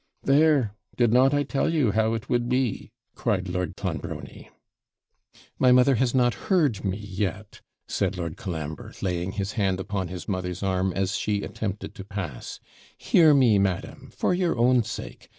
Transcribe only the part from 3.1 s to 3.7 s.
cried